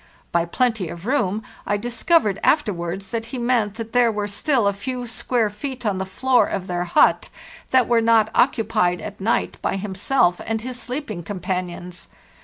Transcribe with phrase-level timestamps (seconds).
[0.31, 4.73] By' plenty of room' I discovered afterwards that he meant that there were still a
[4.73, 7.29] few square feet on the floor of their hut
[7.69, 12.07] that were not occupied at night by himself and his sleeping companions.